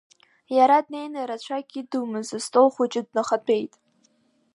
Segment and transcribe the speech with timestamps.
[0.57, 3.73] Иара днеины рацәак идумыз астол хәыҷы днахатәеит.